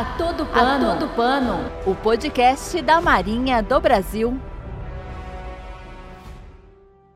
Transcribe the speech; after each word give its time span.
A 0.00 0.16
todo 0.16 0.46
pano. 0.46 0.92
A 0.92 0.96
todo 0.96 1.14
pano. 1.14 1.58
O 1.84 1.94
podcast 1.94 2.80
da 2.80 3.02
Marinha 3.02 3.62
do 3.62 3.78
Brasil. 3.78 4.40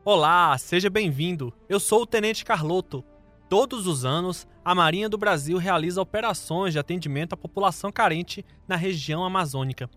Olá, 0.03 0.55
seja 0.59 0.87
bem-vindo. 0.87 1.51
Eu 1.67 1.79
sou 1.79 2.03
o 2.03 2.05
Tenente 2.05 2.45
Carloto. 2.45 3.03
Todos 3.49 3.87
os 3.87 4.05
anos, 4.05 4.45
a 4.63 4.75
Marinha 4.75 5.09
do 5.09 5.17
Brasil 5.17 5.57
realiza 5.57 5.99
operações 5.99 6.73
de 6.73 6.77
atendimento 6.77 7.33
à 7.33 7.37
população 7.37 7.91
carente 7.91 8.45
na 8.67 8.75
região 8.75 9.25
amazônica. 9.25 9.89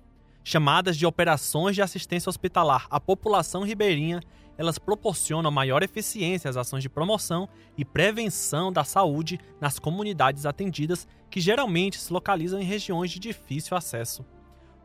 Chamadas 0.43 0.97
de 0.97 1.05
operações 1.05 1.75
de 1.75 1.83
assistência 1.83 2.31
hospitalar 2.31 2.87
à 2.89 2.99
população 2.99 3.65
ribeirinha, 3.65 4.23
elas 4.59 4.77
proporcionam 4.77 5.53
maior 5.53 5.85
eficiência 5.85 6.51
às 6.51 6.57
ações 6.57 6.83
de 6.83 6.89
promoção 6.89 7.49
e 7.77 7.85
prevenção 7.85 8.73
da 8.73 8.83
saúde 8.83 9.39
nas 9.61 9.79
comunidades 9.79 10.45
atendidas, 10.45 11.07
que 11.31 11.41
geralmente 11.41 11.99
se 11.99 12.13
localizam 12.13 12.61
em 12.61 12.65
regiões 12.65 13.13
de 13.13 13.21
difícil 13.21 13.77
acesso. 13.77 14.27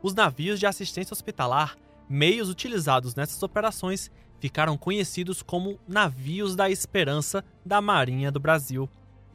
Os 0.00 0.14
navios 0.14 0.60
de 0.60 0.66
assistência 0.66 1.12
hospitalar, 1.12 1.76
meios 2.08 2.48
utilizados 2.48 3.16
nessas 3.16 3.42
operações, 3.42 4.12
ficaram 4.38 4.76
conhecidos 4.76 5.42
como 5.42 5.80
navios 5.88 6.54
da 6.54 6.70
esperança 6.70 7.44
da 7.64 7.80
Marinha 7.80 8.30
do 8.30 8.38
Brasil. 8.38 8.88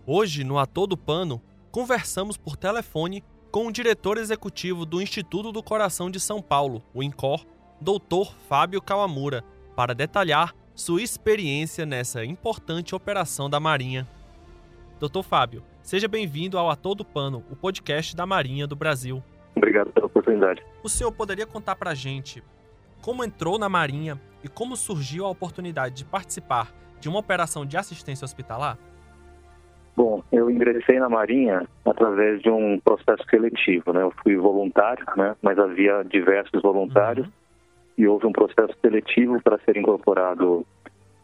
Hoje, 0.06 0.44
no 0.44 0.58
Ator 0.58 0.88
do 0.88 0.96
Pano, 0.96 1.42
conversamos 1.72 2.38
por 2.38 2.56
telefone 2.56 3.24
com 3.52 3.68
o 3.68 3.72
diretor 3.72 4.18
executivo 4.18 4.86
do 4.86 5.02
Instituto 5.02 5.52
do 5.52 5.64
Coração 5.64 6.10
de 6.10 6.20
São 6.20 6.42
Paulo, 6.42 6.84
o 6.94 7.02
INCOR, 7.02 7.46
Dr. 7.82 8.32
Fábio 8.48 8.82
Kawamura, 8.82 9.44
para 9.80 9.96
detalhar 9.96 10.54
sua 10.76 11.02
experiência 11.02 11.86
nessa 11.86 12.26
importante 12.26 12.94
operação 12.94 13.50
da 13.50 13.62
Marinha. 13.62 14.06
Dr. 15.00 15.22
Fábio, 15.24 15.64
seja 15.82 16.06
bem-vindo 16.06 16.58
ao 16.58 16.70
Ator 16.70 16.96
do 16.96 17.06
Pano, 17.06 17.46
o 17.50 17.56
podcast 17.56 18.14
da 18.14 18.26
Marinha 18.26 18.68
do 18.68 18.76
Brasil. 18.76 19.24
Obrigado 19.56 19.90
pela 19.94 20.08
oportunidade. 20.08 20.62
O 20.84 20.90
senhor 20.90 21.14
poderia 21.14 21.48
contar 21.48 21.78
para 21.78 21.92
a 21.92 21.96
gente 21.96 22.44
como 23.02 23.24
entrou 23.24 23.58
na 23.58 23.70
Marinha 23.70 24.20
e 24.44 24.50
como 24.50 24.76
surgiu 24.76 25.26
a 25.26 25.30
oportunidade 25.30 25.96
de 25.96 26.04
participar 26.04 26.74
de 27.00 27.08
uma 27.08 27.20
operação 27.20 27.66
de 27.66 27.78
assistência 27.78 28.26
hospitalar? 28.26 28.78
Bom, 29.96 30.22
eu 30.30 30.52
ingressei 30.52 31.00
na 31.00 31.08
Marinha 31.08 31.66
através 31.86 32.42
de 32.42 32.50
um 32.50 32.82
processo 32.82 33.24
seletivo, 33.30 33.94
né? 33.94 34.02
Eu 34.02 34.14
fui 34.24 34.36
voluntário, 34.36 35.06
né? 35.16 35.38
Mas 35.42 35.58
havia 35.58 36.04
diversos 36.04 36.62
voluntários 36.62 37.26
uhum. 37.26 37.34
E 38.00 38.08
houve 38.08 38.26
um 38.26 38.32
processo 38.32 38.74
seletivo 38.82 39.42
para 39.44 39.60
ser 39.60 39.76
incorporado 39.76 40.66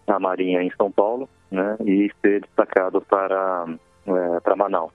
à 0.06 0.20
Marinha 0.20 0.62
em 0.62 0.70
São 0.72 0.92
Paulo, 0.92 1.30
né? 1.50 1.78
E 1.86 2.12
ser 2.22 2.42
destacado 2.42 3.02
para 3.02 3.66
é, 4.06 4.40
para 4.42 4.56
Manaus. 4.58 4.92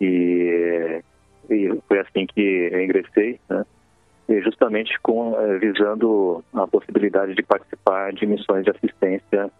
E, 0.00 1.02
e 1.50 1.80
foi 1.88 1.98
assim 1.98 2.26
que 2.26 2.70
eu 2.72 2.80
ingressei, 2.80 3.40
né? 3.50 3.64
justamente 4.40 4.98
com, 5.02 5.36
eh, 5.38 5.58
visando 5.58 6.42
a 6.54 6.66
possibilidade 6.66 7.34
de 7.34 7.42
participar 7.42 8.14
de 8.14 8.24
missões 8.24 8.64
de 8.64 8.70
assistência 8.70 9.50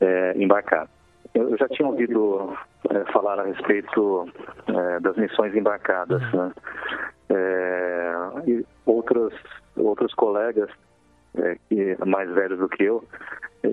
é, 0.00 0.32
embarcada. 0.36 0.90
Eu 1.32 1.56
já 1.56 1.68
tinha 1.68 1.86
ouvido 1.86 2.52
é, 2.90 3.12
falar 3.12 3.38
a 3.38 3.44
respeito 3.44 4.28
é, 4.66 5.00
das 5.00 5.16
missões 5.16 5.54
embarcadas, 5.54 6.20
né? 6.32 6.52
É, 7.30 8.14
colegas 10.38 10.70
que, 11.68 11.96
mais 12.06 12.30
velhos 12.30 12.58
do 12.58 12.68
que 12.68 12.84
eu 12.84 13.04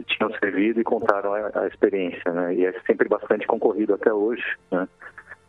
tinham 0.08 0.32
servido 0.40 0.82
e 0.82 0.84
contaram 0.84 1.34
a, 1.34 1.62
a 1.62 1.68
experiência, 1.68 2.32
né? 2.32 2.56
E 2.56 2.66
é 2.66 2.74
sempre 2.88 3.08
bastante 3.08 3.46
concorrido 3.46 3.94
até 3.94 4.12
hoje, 4.12 4.44
né? 4.72 4.88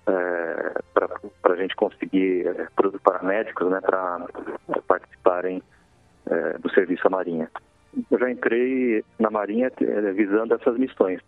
é, 0.06 0.80
para 0.94 1.54
a 1.54 1.56
gente 1.56 1.74
conseguir 1.74 2.46
é, 2.46 2.68
paramédicos 3.02 3.70
né, 3.70 3.80
para 3.80 4.26
participarem 4.86 5.62
é, 6.26 6.58
do 6.58 6.70
serviço 6.70 7.06
à 7.06 7.10
Marinha. 7.10 7.50
Eu 8.10 8.18
já 8.18 8.30
entrei 8.30 9.04
na 9.18 9.30
Marinha 9.30 9.70
é, 9.80 10.12
visando 10.12 10.54
essas 10.54 10.78
missões. 10.78 11.20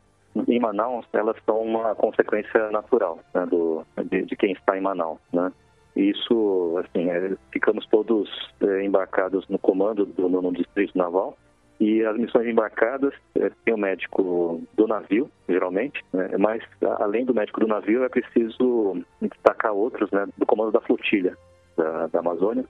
Em 0.46 0.60
Manaus, 0.60 1.06
elas 1.12 1.36
são 1.44 1.60
uma 1.60 1.94
consequência 1.94 2.70
natural 2.70 3.18
né, 3.34 3.46
do, 3.46 3.84
de, 4.04 4.22
de, 4.22 4.36
quem 4.36 4.52
está 4.52 4.76
em 4.76 4.80
Manaus. 4.80 5.18
Né? 5.32 5.50
Isso, 5.98 6.78
assim, 6.78 7.10
é, 7.10 7.36
ficamos 7.50 7.84
todos 7.86 8.30
é, 8.60 8.84
embarcados 8.84 9.44
no 9.48 9.58
comando 9.58 10.06
do, 10.06 10.28
no, 10.28 10.40
no 10.40 10.52
Distrito 10.52 10.96
Naval 10.96 11.36
e 11.80 12.04
as 12.04 12.16
missões 12.16 12.46
embarcadas 12.46 13.12
é, 13.34 13.50
tem 13.64 13.74
o 13.74 13.76
médico 13.76 14.62
do 14.74 14.86
navio, 14.86 15.28
geralmente, 15.48 16.04
né? 16.12 16.36
mas 16.38 16.62
além 17.00 17.24
do 17.24 17.34
médico 17.34 17.58
do 17.58 17.66
navio 17.66 18.04
é 18.04 18.08
preciso 18.08 19.02
destacar 19.20 19.72
outros 19.72 20.08
né, 20.12 20.28
do 20.36 20.46
comando 20.46 20.70
da 20.70 20.80
flotilha 20.80 21.36
da, 21.76 22.06
da 22.06 22.20
Amazônia 22.20 22.64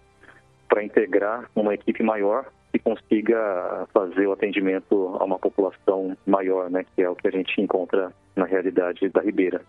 para 0.66 0.82
integrar 0.82 1.50
uma 1.54 1.74
equipe 1.74 2.02
maior 2.02 2.46
que 2.72 2.78
consiga 2.78 3.86
fazer 3.92 4.26
o 4.26 4.32
atendimento 4.32 5.18
a 5.20 5.24
uma 5.24 5.38
população 5.38 6.16
maior, 6.26 6.70
né, 6.70 6.82
que 6.96 7.02
é 7.02 7.10
o 7.10 7.14
que 7.14 7.28
a 7.28 7.30
gente 7.30 7.60
encontra 7.60 8.10
na 8.34 8.46
realidade 8.46 9.06
da 9.10 9.20
Ribeira. 9.20 9.60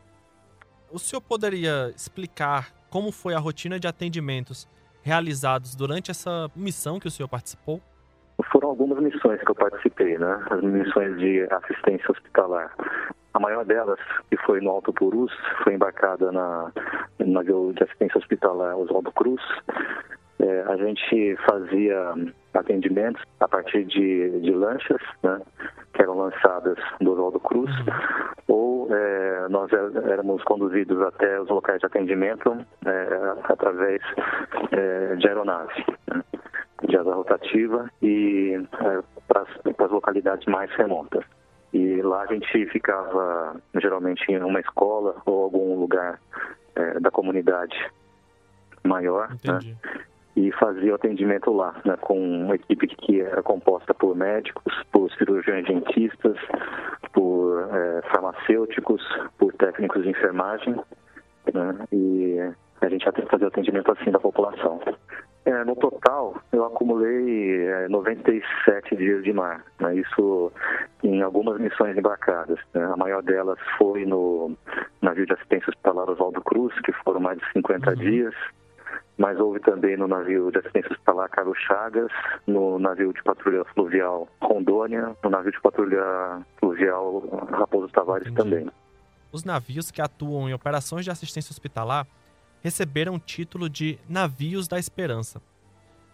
O 0.90 0.98
senhor 0.98 1.22
poderia 1.22 1.92
explicar 1.94 2.79
como 2.90 3.12
foi 3.12 3.34
a 3.34 3.40
rotina 3.40 3.80
de 3.80 3.88
atendimentos 3.88 4.68
realizados 5.02 5.76
durante 5.76 6.12
essa 6.12 6.50
missão 6.56 7.00
que 7.00 7.08
o 7.08 7.12
senhor 7.12 7.28
participou? 7.30 7.82
Foram 8.52 8.70
algumas 8.70 9.00
missões 9.00 9.42
que 9.42 9.52
eu 9.52 9.56
participei, 9.56 10.18
né? 10.18 10.46
As 10.50 10.62
missões 10.62 11.18
de 11.18 11.48
assistência 11.52 12.12
hospitalar. 12.12 12.74
A 13.34 13.40
maior 13.40 13.66
delas, 13.66 14.00
que 14.30 14.38
foi 14.38 14.62
no 14.62 14.72
Alto 14.72 14.94
Purus, 14.94 15.32
foi 15.64 15.74
embarcada 15.74 16.32
na, 16.32 16.72
no 17.20 17.28
navio 17.28 17.74
de 17.76 17.84
assistência 17.84 18.18
hospitalar 18.18 18.76
Oswaldo 18.78 19.12
Cruz. 19.12 19.42
É, 20.40 20.62
a 20.62 20.78
gente 20.78 21.38
fazia 21.50 22.14
atendimentos 22.54 23.22
a 23.40 23.48
partir 23.48 23.84
de, 23.86 24.40
de 24.40 24.52
lanchas, 24.52 25.02
né? 25.22 25.42
Que 26.00 26.04
eram 26.04 26.18
lançadas 26.18 26.78
do 27.02 27.12
Oswaldo 27.12 27.42
Cruz. 27.42 27.70
Ou 28.48 28.88
é, 28.90 29.50
nós 29.50 29.70
é, 29.74 30.12
éramos 30.12 30.42
conduzidos 30.46 31.02
até 31.02 31.42
os 31.42 31.50
locais 31.50 31.82
de 31.82 31.88
atendimento 31.88 32.58
é, 32.86 33.34
através 33.44 34.02
é, 34.72 35.16
de 35.18 35.28
aeronave. 35.28 35.86
Né? 36.08 36.24
de 36.88 36.96
asa 36.96 37.14
rotativa 37.14 37.92
e 38.02 38.54
é, 38.56 39.04
para 39.28 39.44
as 39.86 39.92
localidades 39.92 40.46
mais 40.48 40.72
remotas. 40.72 41.26
E 41.74 42.02
lá 42.02 42.22
a 42.22 42.26
gente 42.28 42.66
ficava 42.68 43.56
geralmente 43.76 44.24
em 44.32 44.42
uma 44.42 44.62
escola 44.62 45.22
ou 45.26 45.44
algum 45.44 45.76
lugar 45.76 46.20
é, 46.76 47.00
da 47.02 47.12
comunidade 47.12 47.76
maior, 48.84 49.30
né? 49.44 49.60
E 50.40 50.54
fazia 50.54 50.94
o 50.94 50.96
atendimento 50.96 51.52
lá, 51.52 51.76
né, 51.84 51.98
com 52.00 52.18
uma 52.18 52.56
equipe 52.56 52.88
que 52.88 53.20
era 53.20 53.44
composta 53.44 53.94
por 53.94 54.16
médicos, 54.16 54.74
por 54.90 55.12
cirurgiões 55.12 55.66
dentistas, 55.66 56.38
por 57.12 57.68
é, 57.70 58.02
farmacêuticos, 58.04 59.04
por 59.38 59.52
técnicos 59.56 60.04
de 60.04 60.12
enfermagem, 60.12 60.76
né, 61.54 61.76
e 61.92 62.38
a 62.80 62.88
gente 62.88 63.06
ia 63.06 63.12
fazer 63.30 63.44
o 63.44 63.48
atendimento 63.50 63.92
assim 63.92 64.12
da 64.12 64.20
população. 64.20 64.80
É, 65.44 65.64
no 65.66 65.76
total, 65.76 66.36
eu 66.54 66.64
acumulei 66.64 67.66
é, 67.66 67.90
97 67.90 68.96
dias 68.96 69.24
de 69.24 69.34
mar. 69.34 69.66
Né? 69.80 69.96
Isso 69.96 70.54
em 71.04 71.22
algumas 71.22 71.60
missões 71.60 71.98
embarcadas. 71.98 72.60
Né? 72.74 72.86
A 72.86 72.96
maior 72.96 73.22
delas 73.24 73.60
foi 73.78 74.06
no 74.06 74.56
navio 75.02 75.26
de 75.26 75.34
assistência 75.34 75.70
hospitalar 75.70 76.10
Oswaldo 76.10 76.42
Cruz, 76.42 76.74
que 76.82 76.94
foram 77.04 77.20
mais 77.20 77.40
de 77.40 77.52
50 77.54 77.90
uhum. 77.90 77.96
dias. 77.96 78.36
Mas 79.20 79.38
houve 79.38 79.60
também 79.60 79.98
no 79.98 80.08
navio 80.08 80.50
de 80.50 80.60
assistência 80.60 80.94
hospitalar 80.94 81.30
Carlos 81.30 81.58
Chagas, 81.60 82.10
no 82.48 82.80
navio 82.80 83.12
de 83.12 83.22
patrulha 83.22 83.66
fluvial 83.66 84.30
Rondônia, 84.42 85.14
no 85.22 85.30
navio 85.30 85.52
de 85.52 85.60
patrulha 85.60 86.42
fluvial 86.58 87.22
Raposo 87.52 87.92
Tavares 87.92 88.28
Entendi. 88.30 88.50
também. 88.50 88.72
Os 89.30 89.44
navios 89.44 89.92
que 89.92 90.02
atuam 90.02 90.50
em 90.50 90.54
operações 90.54 91.04
de 91.04 91.12
assistência 91.12 91.52
hospitalar 91.52 92.08
receberam 92.64 93.16
o 93.16 93.20
título 93.20 93.70
de 93.70 94.00
Navios 94.08 94.70
da 94.70 94.80
Esperança. 94.80 95.42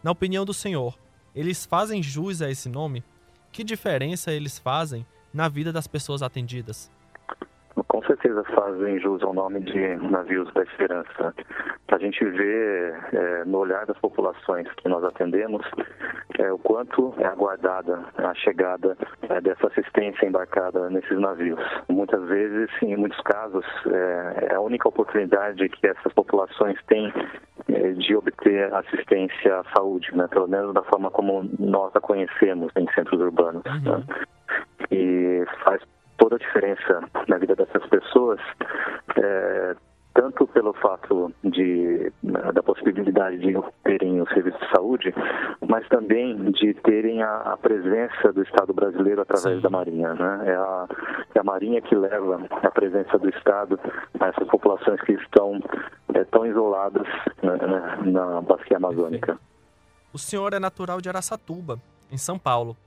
Na 0.03 0.09
opinião 0.09 0.43
do 0.43 0.53
senhor, 0.53 0.97
eles 1.35 1.63
fazem 1.63 2.01
jus 2.01 2.41
a 2.41 2.49
esse 2.49 2.67
nome? 2.67 3.03
Que 3.51 3.63
diferença 3.63 4.31
eles 4.31 4.57
fazem 4.57 5.05
na 5.31 5.47
vida 5.47 5.71
das 5.71 5.85
pessoas 5.85 6.23
atendidas? 6.23 6.91
Com 7.95 8.03
certeza 8.03 8.43
fazem 8.53 8.99
jus 8.99 9.23
ao 9.23 9.33
nome 9.33 9.61
de 9.61 9.95
Navios 9.95 10.53
da 10.53 10.63
Esperança. 10.63 11.33
A 11.87 11.97
gente 11.97 12.25
vê 12.25 12.93
é, 13.13 13.45
no 13.45 13.59
olhar 13.59 13.85
das 13.85 13.97
populações 13.99 14.67
que 14.73 14.89
nós 14.89 15.01
atendemos 15.05 15.65
é, 16.37 16.51
o 16.51 16.57
quanto 16.57 17.15
é 17.17 17.25
aguardada 17.25 18.03
a 18.17 18.33
chegada 18.33 18.97
é, 19.29 19.39
dessa 19.39 19.67
assistência 19.67 20.25
embarcada 20.25 20.89
nesses 20.89 21.17
navios. 21.17 21.57
Muitas 21.87 22.21
vezes, 22.27 22.69
em 22.81 22.97
muitos 22.97 23.21
casos, 23.21 23.65
é, 23.87 24.47
é 24.51 24.55
a 24.55 24.59
única 24.59 24.89
oportunidade 24.89 25.69
que 25.69 25.87
essas 25.87 26.11
populações 26.11 26.77
têm 26.87 27.13
é, 27.69 27.91
de 27.93 28.13
obter 28.13 28.73
assistência 28.73 29.59
à 29.59 29.63
saúde, 29.73 30.13
né? 30.13 30.27
pelo 30.27 30.49
menos 30.49 30.73
da 30.73 30.83
forma 30.83 31.09
como 31.09 31.49
nós 31.57 31.95
a 31.95 32.01
conhecemos 32.01 32.73
em 32.75 32.91
centros 32.91 33.21
urbanos. 33.21 33.63
Uhum. 33.65 33.99
Né? 33.99 34.03
E 34.91 35.45
faz 35.63 35.81
toda 36.17 36.35
a 36.35 36.39
diferença 36.39 37.03
na 37.27 37.37
vida 37.37 37.55
dessas 37.55 37.85
pessoas, 37.87 38.39
é, 39.17 39.75
tanto 40.13 40.47
pelo 40.47 40.73
fato 40.73 41.31
de, 41.43 42.11
da 42.23 42.63
possibilidade 42.63 43.37
de 43.37 43.53
terem 43.83 44.21
o 44.21 44.27
serviço 44.29 44.57
de 44.57 44.69
saúde, 44.71 45.13
mas 45.67 45.87
também 45.89 46.51
de 46.51 46.73
terem 46.75 47.21
a, 47.21 47.53
a 47.53 47.57
presença 47.57 48.31
do 48.31 48.41
Estado 48.41 48.73
brasileiro 48.73 49.21
através 49.21 49.57
Sim. 49.57 49.61
da 49.61 49.69
Marinha. 49.69 50.13
Né? 50.13 50.43
É, 50.45 50.55
a, 50.55 50.87
é 51.35 51.39
a 51.39 51.43
Marinha 51.43 51.81
que 51.81 51.93
leva 51.93 52.45
a 52.49 52.71
presença 52.71 53.17
do 53.17 53.29
Estado 53.29 53.77
a 54.19 54.27
essas 54.27 54.47
populações 54.47 55.01
que 55.01 55.11
estão 55.13 55.59
é, 56.13 56.23
tão 56.23 56.45
isoladas 56.45 57.07
né, 57.43 57.57
né 57.57 57.97
na 58.05 58.41
bacia 58.41 58.77
amazônica. 58.77 59.37
O 60.13 60.17
senhor 60.17 60.53
é 60.53 60.59
natural 60.59 61.01
de 61.01 61.09
Araçatuba, 61.09 61.77
em 62.09 62.17
São 62.17 62.39
Paulo. 62.39 62.77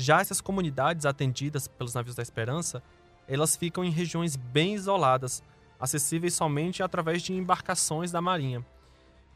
Já 0.00 0.20
essas 0.20 0.40
comunidades 0.40 1.04
atendidas 1.04 1.66
pelos 1.66 1.92
navios 1.92 2.14
da 2.14 2.22
Esperança, 2.22 2.80
elas 3.28 3.56
ficam 3.56 3.84
em 3.84 3.90
regiões 3.90 4.36
bem 4.36 4.74
isoladas, 4.74 5.42
acessíveis 5.78 6.34
somente 6.34 6.84
através 6.84 7.20
de 7.20 7.32
embarcações 7.32 8.12
da 8.12 8.20
Marinha. 8.20 8.64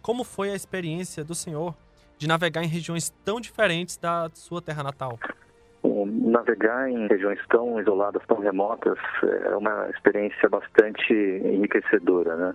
Como 0.01 0.23
foi 0.23 0.51
a 0.51 0.55
experiência 0.55 1.25
do 1.25 1.35
senhor 1.35 1.75
de 2.17 2.29
navegar 2.29 2.63
em 2.63 2.69
regiões 2.69 3.11
tão 3.25 3.41
diferentes 3.41 3.97
da 3.97 4.31
sua 4.35 4.63
terra 4.63 4.85
natal? 4.85 5.19
navegar 6.33 6.89
em 6.89 7.09
regiões 7.09 7.41
tão 7.49 7.81
isoladas, 7.81 8.23
tão 8.27 8.39
remotas, 8.39 8.99
é 9.23 9.57
uma 9.57 9.89
experiência 9.91 10.49
bastante 10.49 11.13
enriquecedora. 11.13 12.37
Né? 12.37 12.55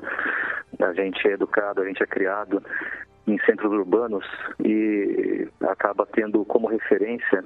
A 0.79 0.93
gente 0.93 1.27
é 1.27 1.33
educado, 1.33 1.81
a 1.81 1.85
gente 1.85 2.01
é 2.01 2.05
criado 2.05 2.63
em 3.27 3.37
centros 3.39 3.71
urbanos 3.71 4.25
e 4.63 5.47
acaba 5.61 6.07
tendo 6.13 6.45
como 6.45 6.67
referência 6.67 7.43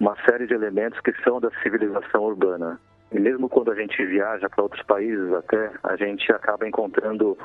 uma 0.00 0.16
série 0.28 0.46
de 0.46 0.54
elementos 0.54 0.98
que 1.00 1.12
são 1.22 1.38
da 1.40 1.50
civilização 1.62 2.22
urbana. 2.22 2.80
E 3.12 3.20
mesmo 3.20 3.48
quando 3.48 3.70
a 3.70 3.74
gente 3.74 4.04
viaja 4.04 4.48
para 4.48 4.62
outros 4.62 4.82
países 4.84 5.32
até, 5.32 5.70
a 5.82 5.96
gente 5.96 6.30
acaba 6.32 6.66
encontrando 6.66 7.36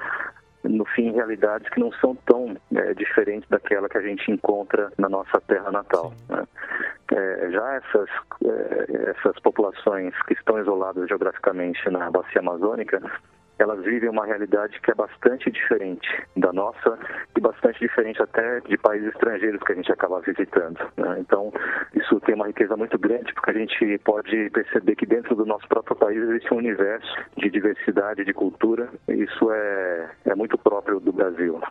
no 0.64 0.86
fim 0.86 1.12
realidades 1.12 1.68
que 1.70 1.80
não 1.80 1.92
são 1.94 2.16
tão 2.26 2.56
é, 2.74 2.94
diferentes 2.94 3.48
daquela 3.50 3.90
que 3.90 3.98
a 3.98 4.02
gente 4.02 4.32
encontra 4.32 4.92
na 4.98 5.10
nossa 5.10 5.42
terra 5.42 5.72
natal. 5.72 6.14
Né? 6.30 6.46
É, 7.12 7.52
já 7.52 7.74
essas, 7.76 8.10
é, 8.46 9.12
essas 9.12 9.40
populações 9.42 10.14
que 10.24 10.34
estão 10.34 10.60
isoladas 10.60 11.08
geograficamente 11.08 11.90
na 11.90 12.10
bacia 12.10 12.40
amazônica, 12.40 13.02
elas 13.64 13.84
vivem 13.84 14.10
uma 14.10 14.26
realidade 14.26 14.80
que 14.82 14.92
é 14.92 14.94
bastante 14.94 15.50
diferente 15.50 16.08
da 16.36 16.52
nossa 16.52 16.98
e 17.36 17.40
bastante 17.40 17.80
diferente 17.80 18.22
até 18.22 18.60
de 18.62 18.78
países 18.78 19.10
estrangeiros 19.10 19.62
que 19.64 19.72
a 19.72 19.76
gente 19.76 19.92
acaba 19.92 20.22
visitando. 20.22 20.80
Né? 20.98 21.18
Então, 21.20 21.52
isso 21.96 22.20
tem 22.22 22.36
uma 22.36 22.48
riqueza 22.48 22.76
muito 22.76 22.98
grande, 23.00 23.34
porque 23.34 23.52
a 23.52 23.54
gente 23.54 23.98
pode 24.00 24.50
perceber 24.50 24.96
que 24.96 25.06
dentro 25.06 25.36
do 25.36 25.46
nosso 25.46 25.68
próprio 25.68 25.96
país 25.96 26.18
existe 26.18 26.54
um 26.54 26.58
universo 26.58 27.16
de 27.38 27.50
diversidade, 27.50 28.26
de 28.26 28.34
cultura, 28.34 28.90
e 29.08 29.24
isso 29.24 29.52
é, 29.52 30.12
é 30.26 30.36
muito 30.36 30.58
próprio 30.58 31.00
do 31.00 31.12
Brasil. 31.12 31.62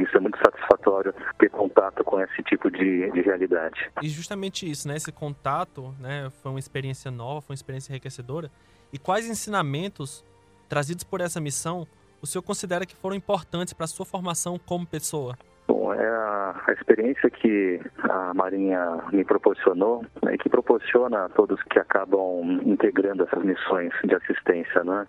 Isso 0.00 0.16
é 0.16 0.20
muito 0.20 0.38
satisfatório 0.38 1.12
ter 1.38 1.50
contato 1.50 2.02
com 2.02 2.18
esse 2.20 2.42
tipo 2.44 2.70
de, 2.70 3.10
de 3.10 3.20
realidade. 3.20 3.90
E 4.00 4.08
justamente 4.08 4.70
isso, 4.70 4.88
né? 4.88 4.96
Esse 4.96 5.12
contato 5.12 5.94
né, 6.00 6.30
foi 6.42 6.50
uma 6.50 6.58
experiência 6.58 7.10
nova, 7.10 7.42
foi 7.42 7.52
uma 7.52 7.56
experiência 7.56 7.92
enriquecedora. 7.92 8.50
E 8.92 8.98
quais 8.98 9.26
ensinamentos 9.26 10.24
trazidos 10.72 11.04
por 11.04 11.20
essa 11.20 11.38
missão 11.38 11.86
o 12.22 12.26
senhor 12.26 12.42
considera 12.42 12.86
que 12.86 12.96
foram 12.96 13.14
importantes 13.14 13.74
para 13.74 13.84
a 13.84 13.86
sua 13.86 14.06
formação 14.06 14.58
como 14.58 14.86
pessoa? 14.86 15.36
Bom, 15.68 15.92
é 15.92 16.06
a, 16.06 16.62
a, 16.66 16.72
experiência 16.72 17.28
que 17.28 17.78
a 17.98 18.32
Marinha 18.32 18.80
me 19.12 19.22
proporcionou 19.22 20.02
né, 20.22 20.34
e 20.34 20.38
que 20.38 20.48
proporciona 20.48 21.26
a 21.26 21.28
todos 21.28 21.62
que 21.64 21.78
acabam 21.78 22.58
integrando 22.64 23.24
essas 23.24 23.44
missões 23.44 23.92
de 24.02 24.14
assistência, 24.14 24.82
né? 24.82 25.06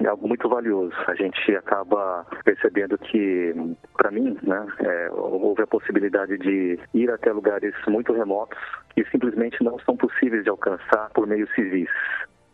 É 0.00 0.06
algo 0.06 0.28
muito 0.28 0.48
valioso. 0.50 0.94
A 1.06 1.14
gente 1.14 1.56
acaba 1.56 2.26
percebendo 2.44 2.98
que, 2.98 3.54
para 3.96 4.10
mim, 4.10 4.36
né, 4.42 4.66
é, 4.80 5.10
houve 5.12 5.62
a 5.62 5.66
possibilidade 5.66 6.36
de 6.36 6.78
ir 6.92 7.10
até 7.10 7.32
lugares 7.32 7.74
muito 7.88 8.12
remotos 8.12 8.58
que 8.94 9.04
simplesmente 9.10 9.62
não 9.64 9.78
são 9.80 9.96
possíveis 9.96 10.44
de 10.44 10.50
alcançar 10.50 11.10
por 11.14 11.26
meios 11.26 11.50
civis 11.54 11.88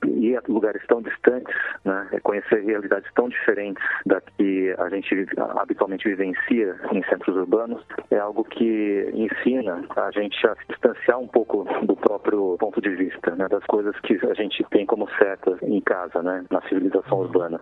ir 0.06 0.36
a 0.36 0.42
lugares 0.48 0.82
tão 0.86 1.02
distantes, 1.02 1.54
né, 1.84 2.08
é 2.12 2.20
conhecer 2.20 2.62
realidades 2.64 3.10
tão 3.14 3.28
diferentes 3.28 3.82
da 4.04 4.20
que 4.20 4.74
a 4.78 4.88
gente 4.88 5.26
habitualmente 5.56 6.08
vivencia 6.08 6.76
em 6.92 7.02
centros 7.04 7.36
urbanos, 7.36 7.82
é 8.10 8.18
algo 8.18 8.44
que 8.44 9.10
ensina 9.14 9.84
a 9.96 10.10
gente 10.10 10.46
a 10.46 10.54
se 10.56 10.66
distanciar 10.68 11.18
um 11.18 11.28
pouco 11.28 11.64
do 11.82 11.96
próprio 11.96 12.56
ponto 12.58 12.80
de 12.80 12.90
vista, 12.90 13.34
né, 13.36 13.48
das 13.48 13.64
coisas 13.64 13.98
que 14.00 14.18
a 14.26 14.34
gente 14.34 14.64
tem 14.70 14.86
como 14.86 15.08
certas 15.18 15.62
em 15.62 15.80
casa, 15.80 16.22
né, 16.22 16.44
na 16.50 16.60
civilização 16.62 17.18
urbana. 17.18 17.60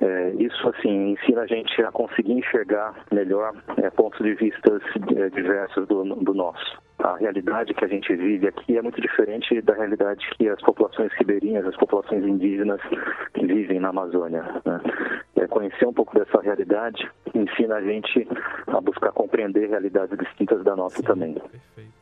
É, 0.00 0.30
isso, 0.38 0.68
assim, 0.68 1.12
ensina 1.12 1.42
a 1.42 1.46
gente 1.46 1.82
a 1.82 1.90
conseguir 1.90 2.32
enxergar 2.32 2.94
melhor 3.12 3.54
é, 3.78 3.90
pontos 3.90 4.18
de 4.24 4.34
vista 4.34 4.80
é, 5.16 5.30
diversos 5.30 5.86
do, 5.88 6.04
do 6.04 6.34
nosso 6.34 6.87
a 6.98 7.16
realidade 7.16 7.74
que 7.74 7.84
a 7.84 7.88
gente 7.88 8.14
vive 8.14 8.48
aqui 8.48 8.76
é 8.76 8.82
muito 8.82 9.00
diferente 9.00 9.60
da 9.62 9.74
realidade 9.74 10.28
que 10.36 10.48
as 10.48 10.60
populações 10.60 11.12
ribeirinhas, 11.12 11.64
as 11.66 11.76
populações 11.76 12.24
indígenas 12.24 12.80
vivem 13.34 13.78
na 13.78 13.88
Amazônia. 13.90 14.42
Né? 14.64 14.80
É, 15.36 15.46
conhecer 15.46 15.86
um 15.86 15.92
pouco 15.92 16.18
dessa 16.18 16.40
realidade 16.40 17.08
ensina 17.34 17.76
a 17.76 17.82
gente 17.82 18.26
a 18.66 18.80
buscar 18.80 19.12
compreender 19.12 19.68
realidades 19.68 20.18
distintas 20.18 20.64
da 20.64 20.74
nossa 20.74 20.96
Sim, 20.96 21.02
também. 21.04 21.34
Perfeito. 21.34 21.92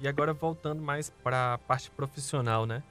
E 0.00 0.06
agora 0.06 0.32
voltando 0.32 0.80
mais 0.80 1.10
para 1.10 1.54
a 1.54 1.58
parte 1.58 1.90
profissional, 1.90 2.66
né? 2.66 2.84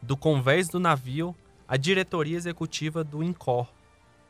Do 0.00 0.16
convés 0.16 0.68
do 0.68 0.78
navio 0.78 1.34
à 1.66 1.76
diretoria 1.76 2.36
executiva 2.36 3.02
do 3.02 3.20
INCOR. 3.22 3.66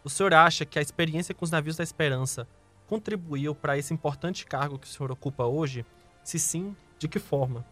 O 0.02 0.08
senhor 0.08 0.32
acha 0.32 0.64
que 0.64 0.78
a 0.78 0.82
experiência 0.82 1.34
com 1.34 1.44
os 1.44 1.50
navios 1.50 1.76
da 1.76 1.84
Esperança 1.84 2.48
contribuiu 2.88 3.54
para 3.54 3.76
esse 3.76 3.92
importante 3.92 4.46
cargo 4.46 4.78
que 4.78 4.86
o 4.86 4.90
senhor 4.90 5.10
ocupa 5.10 5.44
hoje? 5.44 5.84
Se 6.24 6.38
sim, 6.38 6.76
de 6.98 7.08
que 7.08 7.18
forma? 7.18 7.64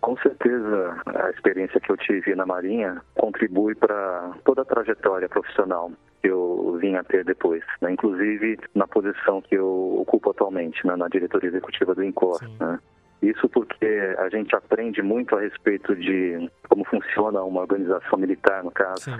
Com 0.00 0.16
certeza, 0.18 0.96
a 1.06 1.30
experiência 1.30 1.78
que 1.78 1.90
eu 1.90 1.96
tive 1.96 2.34
na 2.34 2.46
Marinha 2.46 3.02
contribui 3.14 3.74
para 3.74 4.32
toda 4.44 4.62
a 4.62 4.64
trajetória 4.64 5.28
profissional 5.28 5.92
que 6.22 6.28
eu 6.28 6.78
vim 6.80 6.94
a 6.94 7.04
ter 7.04 7.22
depois, 7.22 7.62
né? 7.82 7.92
inclusive 7.92 8.58
na 8.74 8.86
posição 8.86 9.42
que 9.42 9.54
eu 9.54 9.96
ocupo 10.00 10.30
atualmente, 10.30 10.86
né? 10.86 10.96
na 10.96 11.06
diretoria 11.06 11.50
executiva 11.50 11.94
do 11.94 12.02
INCOR. 12.02 12.40
Né? 12.58 12.78
Isso 13.20 13.46
porque 13.46 14.16
a 14.18 14.28
gente 14.30 14.56
aprende 14.56 15.02
muito 15.02 15.36
a 15.36 15.40
respeito 15.40 15.94
de 15.94 16.50
como 16.66 16.84
funciona 16.86 17.42
uma 17.42 17.60
organização 17.60 18.18
militar, 18.18 18.64
no 18.64 18.70
caso, 18.70 19.04
Sim. 19.04 19.16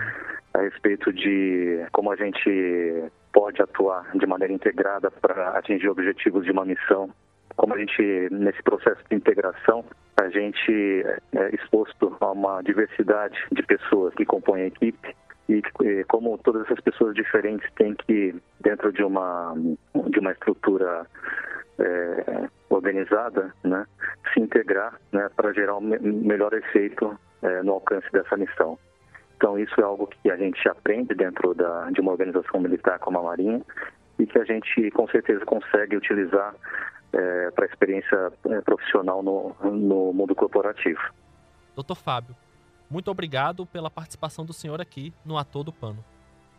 a 0.53 0.61
respeito 0.61 1.13
de 1.13 1.85
como 1.91 2.11
a 2.11 2.15
gente 2.15 3.11
pode 3.31 3.61
atuar 3.61 4.09
de 4.15 4.25
maneira 4.25 4.53
integrada 4.53 5.11
para 5.11 5.49
atingir 5.57 5.89
objetivos 5.89 6.43
de 6.43 6.51
uma 6.51 6.65
missão 6.65 7.11
como 7.55 7.73
a 7.73 7.77
gente, 7.77 8.27
nesse 8.31 8.61
processo 8.63 9.01
de 9.09 9.15
integração, 9.15 9.85
a 10.17 10.29
gente 10.29 11.05
é 11.33 11.55
exposto 11.55 12.15
a 12.19 12.31
uma 12.31 12.61
diversidade 12.61 13.37
de 13.51 13.63
pessoas 13.63 14.13
que 14.13 14.25
compõem 14.25 14.63
a 14.63 14.67
equipe 14.67 15.15
e 15.47 15.61
como 16.07 16.37
todas 16.39 16.63
essas 16.65 16.79
pessoas 16.81 17.13
diferentes 17.13 17.69
têm 17.73 17.93
que, 17.93 18.35
dentro 18.61 18.91
de 18.91 19.03
uma, 19.03 19.53
de 20.09 20.19
uma 20.19 20.31
estrutura 20.31 21.05
é, 21.79 22.49
organizada, 22.69 23.53
né, 23.63 23.85
se 24.33 24.39
integrar 24.39 24.99
né, 25.11 25.29
para 25.35 25.53
gerar 25.53 25.77
um 25.77 25.81
melhor 25.81 26.53
efeito 26.53 27.17
é, 27.43 27.61
no 27.61 27.73
alcance 27.73 28.11
dessa 28.11 28.35
missão. 28.35 28.77
Então, 29.37 29.59
isso 29.59 29.79
é 29.79 29.83
algo 29.83 30.07
que 30.07 30.31
a 30.31 30.37
gente 30.37 30.67
aprende 30.67 31.13
dentro 31.13 31.53
da, 31.53 31.91
de 31.91 32.01
uma 32.01 32.11
organização 32.11 32.59
militar 32.59 32.97
como 32.99 33.19
a 33.19 33.23
Marinha 33.23 33.61
e 34.17 34.25
que 34.25 34.39
a 34.39 34.45
gente, 34.45 34.89
com 34.91 35.07
certeza, 35.09 35.45
consegue 35.45 35.97
utilizar 35.97 36.55
é, 37.15 37.51
para 37.51 37.65
a 37.65 37.67
experiência 37.67 38.31
é, 38.49 38.61
profissional 38.61 39.23
no, 39.23 39.55
no 39.63 40.13
mundo 40.13 40.35
corporativo. 40.35 40.99
Doutor 41.73 41.95
Fábio, 41.95 42.35
muito 42.89 43.09
obrigado 43.09 43.65
pela 43.65 43.89
participação 43.89 44.45
do 44.45 44.53
senhor 44.53 44.81
aqui 44.81 45.13
no 45.25 45.37
Ator 45.37 45.63
do 45.63 45.71
Pano. 45.71 46.03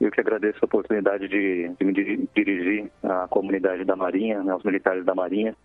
Eu 0.00 0.10
que 0.10 0.20
agradeço 0.20 0.58
a 0.60 0.66
oportunidade 0.66 1.28
de, 1.28 1.70
de 1.78 1.84
me 1.84 1.92
dirigir 2.34 2.90
à 3.02 3.26
comunidade 3.28 3.84
da 3.84 3.96
Marinha, 3.96 4.42
né, 4.42 4.52
aos 4.52 4.62
militares 4.62 5.04
da 5.04 5.14
Marinha, 5.14 5.56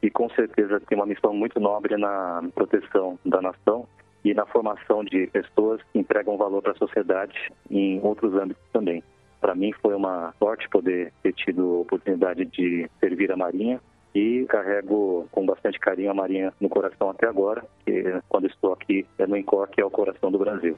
que 0.00 0.10
com 0.10 0.28
certeza 0.30 0.80
tem 0.80 0.96
uma 0.96 1.06
missão 1.06 1.32
muito 1.32 1.58
nobre 1.58 1.96
na 1.96 2.42
proteção 2.54 3.18
da 3.24 3.40
nação 3.40 3.86
e 4.24 4.34
na 4.34 4.44
formação 4.46 5.02
de 5.04 5.26
pessoas 5.28 5.80
que 5.90 5.98
entregam 5.98 6.36
valor 6.36 6.62
para 6.62 6.72
a 6.72 6.76
sociedade 6.76 7.34
em 7.70 8.00
outros 8.02 8.34
âmbitos 8.34 8.62
também. 8.72 9.02
Para 9.40 9.54
mim 9.54 9.72
foi 9.80 9.94
uma 9.94 10.34
sorte 10.38 10.68
poder 10.68 11.12
ter 11.22 11.32
tido 11.32 11.62
a 11.62 11.80
oportunidade 11.80 12.44
de 12.44 12.88
servir 13.00 13.32
a 13.32 13.36
Marinha 13.36 13.80
e 14.14 14.44
carrego 14.48 15.26
com 15.30 15.46
bastante 15.46 15.78
carinho 15.78 16.10
a 16.10 16.14
Marinha 16.14 16.52
no 16.60 16.68
coração 16.68 17.10
até 17.10 17.26
agora, 17.26 17.64
que 17.84 18.04
quando 18.28 18.46
estou 18.46 18.72
aqui 18.72 19.06
é 19.18 19.26
no 19.26 19.36
Incor, 19.36 19.68
que 19.68 19.80
é 19.80 19.84
o 19.84 19.90
coração 19.90 20.30
do 20.30 20.38
Brasil. 20.38 20.76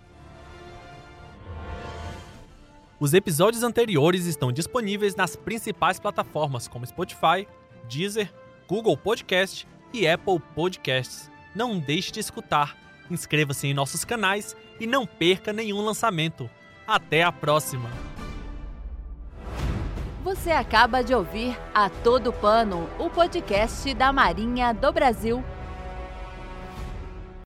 Os 3.00 3.12
episódios 3.12 3.62
anteriores 3.62 4.24
estão 4.24 4.52
disponíveis 4.52 5.16
nas 5.16 5.34
principais 5.34 5.98
plataformas 5.98 6.68
como 6.68 6.86
Spotify, 6.86 7.46
Deezer, 7.88 8.32
Google 8.68 8.96
Podcast 8.96 9.66
e 9.92 10.06
Apple 10.06 10.40
Podcasts. 10.54 11.30
Não 11.54 11.78
deixe 11.78 12.12
de 12.12 12.20
escutar, 12.20 12.76
inscreva-se 13.10 13.66
em 13.66 13.74
nossos 13.74 14.04
canais 14.04 14.56
e 14.80 14.86
não 14.86 15.06
perca 15.06 15.52
nenhum 15.52 15.84
lançamento. 15.84 16.48
Até 16.86 17.22
a 17.22 17.32
próxima! 17.32 18.13
Você 20.34 20.50
acaba 20.50 21.00
de 21.00 21.14
ouvir 21.14 21.56
A 21.72 21.88
Todo 21.88 22.32
Pano, 22.32 22.90
o 22.98 23.08
podcast 23.08 23.94
da 23.94 24.12
Marinha 24.12 24.74
do 24.74 24.92
Brasil 24.92 25.44